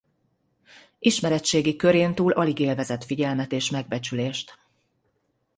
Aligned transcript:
Ismeretségi 0.99 1.75
körén 1.75 2.15
túl 2.15 2.31
alig 2.31 2.59
élvezett 2.59 3.03
figyelmet 3.03 3.51
és 3.51 3.69
megbecsülést. 3.69 4.57